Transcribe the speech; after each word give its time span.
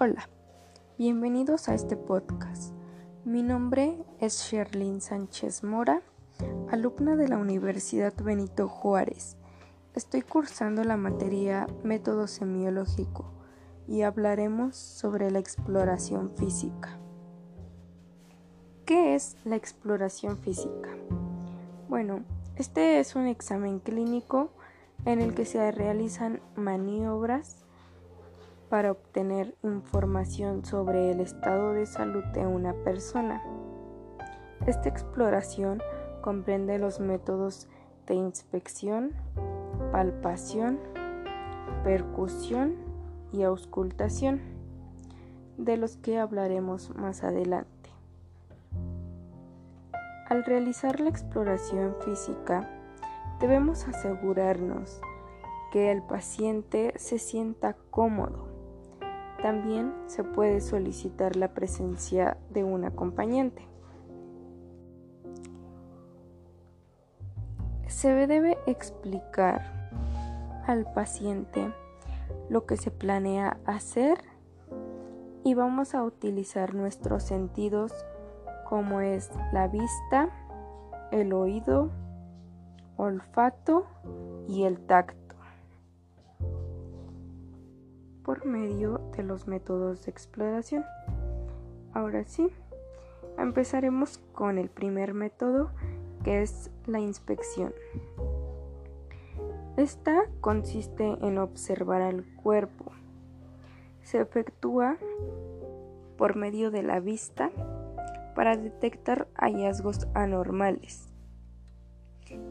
Hola, 0.00 0.28
bienvenidos 0.96 1.68
a 1.68 1.74
este 1.74 1.96
podcast. 1.96 2.72
Mi 3.24 3.42
nombre 3.42 4.04
es 4.20 4.38
Sherlyn 4.44 5.00
Sánchez 5.00 5.64
Mora, 5.64 6.02
alumna 6.70 7.16
de 7.16 7.26
la 7.26 7.36
Universidad 7.36 8.14
Benito 8.22 8.68
Juárez. 8.68 9.36
Estoy 9.96 10.22
cursando 10.22 10.84
la 10.84 10.96
materia 10.96 11.66
Método 11.82 12.28
Semiológico 12.28 13.32
y 13.88 14.02
hablaremos 14.02 14.76
sobre 14.76 15.32
la 15.32 15.40
exploración 15.40 16.30
física. 16.36 17.00
¿Qué 18.84 19.16
es 19.16 19.36
la 19.44 19.56
exploración 19.56 20.38
física? 20.38 20.90
Bueno, 21.88 22.22
este 22.54 23.00
es 23.00 23.16
un 23.16 23.26
examen 23.26 23.80
clínico 23.80 24.52
en 25.06 25.20
el 25.20 25.34
que 25.34 25.44
se 25.44 25.72
realizan 25.72 26.40
maniobras 26.54 27.64
para 28.68 28.92
obtener 28.92 29.54
información 29.62 30.64
sobre 30.64 31.10
el 31.10 31.20
estado 31.20 31.72
de 31.72 31.86
salud 31.86 32.24
de 32.34 32.46
una 32.46 32.74
persona. 32.74 33.42
Esta 34.66 34.88
exploración 34.88 35.82
comprende 36.20 36.78
los 36.78 37.00
métodos 37.00 37.68
de 38.06 38.14
inspección, 38.14 39.12
palpación, 39.92 40.78
percusión 41.84 42.76
y 43.32 43.42
auscultación, 43.42 44.40
de 45.56 45.76
los 45.76 45.96
que 45.96 46.18
hablaremos 46.18 46.94
más 46.94 47.24
adelante. 47.24 47.90
Al 50.28 50.44
realizar 50.44 51.00
la 51.00 51.08
exploración 51.08 51.96
física, 52.04 52.68
debemos 53.40 53.88
asegurarnos 53.88 55.00
que 55.72 55.90
el 55.90 56.02
paciente 56.02 56.94
se 56.96 57.18
sienta 57.18 57.76
cómodo 57.90 58.47
también 59.42 59.94
se 60.06 60.24
puede 60.24 60.60
solicitar 60.60 61.36
la 61.36 61.54
presencia 61.54 62.36
de 62.50 62.64
un 62.64 62.84
acompañante. 62.84 63.66
Se 67.86 68.12
debe 68.26 68.58
explicar 68.66 69.90
al 70.66 70.84
paciente 70.92 71.72
lo 72.48 72.66
que 72.66 72.76
se 72.76 72.90
planea 72.90 73.58
hacer 73.64 74.18
y 75.44 75.54
vamos 75.54 75.94
a 75.94 76.02
utilizar 76.02 76.74
nuestros 76.74 77.22
sentidos 77.22 77.92
como 78.68 79.00
es 79.00 79.30
la 79.52 79.66
vista, 79.66 80.28
el 81.10 81.32
oído, 81.32 81.90
olfato 82.96 83.86
y 84.46 84.64
el 84.64 84.78
tacto 84.80 85.27
por 88.28 88.44
medio 88.44 89.00
de 89.16 89.22
los 89.22 89.48
métodos 89.48 90.04
de 90.04 90.10
exploración. 90.10 90.84
Ahora 91.94 92.24
sí, 92.24 92.50
empezaremos 93.38 94.18
con 94.34 94.58
el 94.58 94.68
primer 94.68 95.14
método 95.14 95.70
que 96.24 96.42
es 96.42 96.70
la 96.84 97.00
inspección. 97.00 97.72
Esta 99.78 100.24
consiste 100.42 101.16
en 101.22 101.38
observar 101.38 102.02
al 102.02 102.22
cuerpo. 102.36 102.92
Se 104.02 104.20
efectúa 104.20 104.98
por 106.18 106.36
medio 106.36 106.70
de 106.70 106.82
la 106.82 107.00
vista 107.00 107.50
para 108.34 108.58
detectar 108.58 109.26
hallazgos 109.36 110.06
anormales, 110.12 111.08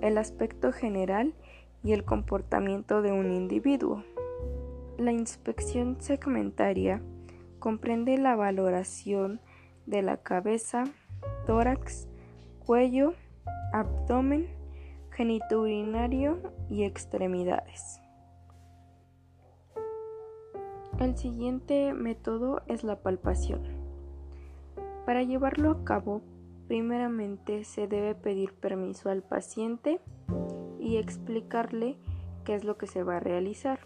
el 0.00 0.18
aspecto 0.18 0.72
general 0.72 1.32
y 1.84 1.92
el 1.92 2.04
comportamiento 2.04 3.02
de 3.02 3.12
un 3.12 3.30
individuo. 3.30 4.02
La 5.00 5.12
inspección 5.12 5.96
segmentaria 5.98 7.00
comprende 7.58 8.18
la 8.18 8.36
valoración 8.36 9.40
de 9.86 10.02
la 10.02 10.18
cabeza, 10.18 10.84
tórax, 11.46 12.06
cuello, 12.58 13.14
abdomen, 13.72 14.46
genitourinario 15.10 16.52
y 16.68 16.84
extremidades. 16.84 17.98
El 20.98 21.16
siguiente 21.16 21.94
método 21.94 22.60
es 22.66 22.84
la 22.84 23.00
palpación. 23.00 23.62
Para 25.06 25.22
llevarlo 25.22 25.70
a 25.70 25.82
cabo, 25.82 26.20
primeramente 26.68 27.64
se 27.64 27.88
debe 27.88 28.14
pedir 28.14 28.52
permiso 28.52 29.08
al 29.08 29.22
paciente 29.22 29.98
y 30.78 30.98
explicarle 30.98 31.96
qué 32.44 32.54
es 32.54 32.64
lo 32.64 32.76
que 32.76 32.86
se 32.86 33.02
va 33.02 33.16
a 33.16 33.20
realizar. 33.20 33.80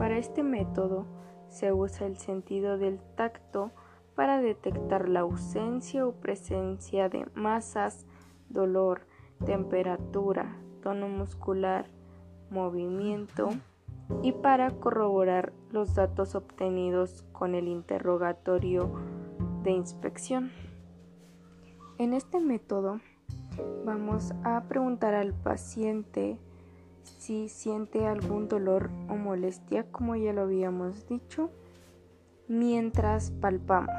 Para 0.00 0.16
este 0.16 0.42
método 0.42 1.04
se 1.50 1.74
usa 1.74 2.06
el 2.06 2.16
sentido 2.16 2.78
del 2.78 3.00
tacto 3.16 3.70
para 4.14 4.40
detectar 4.40 5.10
la 5.10 5.20
ausencia 5.20 6.06
o 6.06 6.12
presencia 6.12 7.10
de 7.10 7.26
masas, 7.34 8.06
dolor, 8.48 9.02
temperatura, 9.44 10.56
tono 10.82 11.06
muscular, 11.06 11.84
movimiento 12.48 13.50
y 14.22 14.32
para 14.32 14.70
corroborar 14.70 15.52
los 15.70 15.94
datos 15.94 16.34
obtenidos 16.34 17.26
con 17.32 17.54
el 17.54 17.68
interrogatorio 17.68 18.90
de 19.62 19.72
inspección. 19.72 20.50
En 21.98 22.14
este 22.14 22.40
método 22.40 23.00
vamos 23.84 24.32
a 24.44 24.62
preguntar 24.62 25.12
al 25.12 25.34
paciente 25.34 26.38
si 27.02 27.48
siente 27.48 28.06
algún 28.06 28.48
dolor 28.48 28.90
o 29.08 29.16
molestia, 29.16 29.84
como 29.90 30.16
ya 30.16 30.32
lo 30.32 30.42
habíamos 30.42 31.06
dicho, 31.06 31.50
mientras 32.48 33.30
palpamos. 33.30 33.94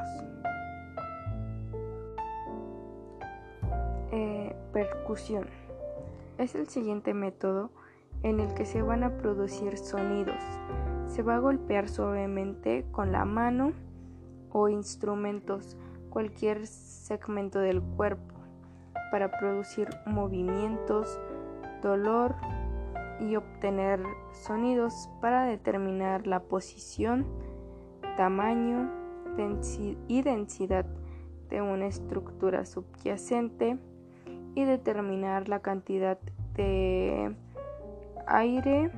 Eh, 4.12 4.56
percusión. 4.74 5.46
Es 6.38 6.56
el 6.56 6.68
siguiente 6.68 7.14
método 7.14 7.72
en 8.24 8.40
el 8.40 8.54
que 8.54 8.66
se 8.66 8.82
van 8.82 9.04
a 9.04 9.18
producir 9.18 9.78
sonidos. 9.78 10.44
Se 11.08 11.24
va 11.24 11.36
a 11.36 11.40
golpear 11.40 11.90
suavemente 11.90 12.86
con 12.92 13.12
la 13.12 13.26
mano 13.26 13.74
o 14.52 14.70
instrumentos 14.70 15.78
cualquier 16.10 16.68
segmento 16.68 17.60
del 17.60 17.82
cuerpo 17.82 18.36
para 19.12 19.32
producir 19.32 19.90
movimientos, 20.06 21.20
dolor, 21.82 22.36
y 23.22 23.36
obtener 23.36 24.02
sonidos 24.32 25.10
para 25.22 25.46
determinar 25.46 26.28
la 26.28 26.42
posición, 26.42 27.26
tamaño 28.18 29.02
y 30.08 30.22
densidad 30.22 30.86
de 31.50 31.62
una 31.62 31.88
estructura 31.88 32.66
subyacente 32.66 33.78
y 34.56 34.64
determinar 34.64 35.48
la 35.48 35.60
cantidad 35.60 36.20
de 36.56 37.36
aire 38.28 38.92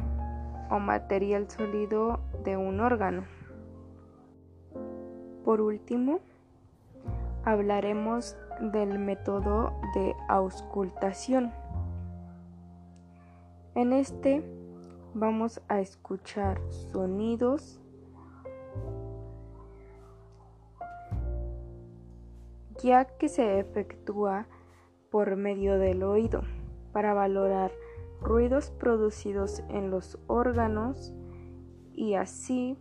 o 0.69 0.79
material 0.79 1.50
sólido 1.50 2.19
de 2.44 2.57
un 2.57 2.79
órgano. 2.79 3.23
Por 5.45 5.61
último, 5.61 6.19
hablaremos 7.45 8.35
del 8.59 8.97
método 8.97 9.73
de 9.94 10.16
auscultación. 10.29 11.51
En 13.75 13.91
este 13.91 14.44
vamos 15.16 15.59
a 15.67 15.79
escuchar 15.79 16.61
sonidos 16.69 17.81
ya 22.84 23.06
que 23.06 23.29
se 23.29 23.59
efectúa 23.59 24.45
por 25.09 25.35
medio 25.38 25.79
del 25.79 26.03
oído 26.03 26.44
para 26.91 27.16
valorar 27.16 27.72
ruidos 28.22 28.70
producidos 28.70 29.64
en 29.70 29.90
los 29.90 30.20
órganos 30.28 31.11
y 31.93 32.14
así 32.14 32.78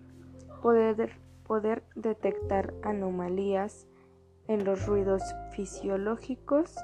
poder, 0.61 1.19
poder 1.47 1.85
detectar 1.95 2.75
anomalías 2.83 3.87
en 4.47 4.65
los 4.65 4.87
ruidos 4.87 5.23
fisiológicos 5.53 6.77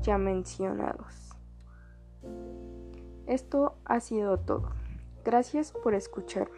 ya 0.00 0.18
mencionados. 0.18 1.30
Esto 3.26 3.76
ha 3.84 4.00
sido 4.00 4.38
todo. 4.38 4.70
Gracias 5.24 5.72
por 5.72 5.94
escuchar. 5.94 6.48